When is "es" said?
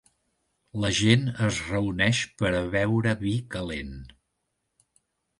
1.47-1.59